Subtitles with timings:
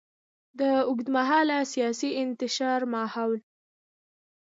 [0.59, 3.39] د اوږدمهاله سیاسي انتشار ماحول.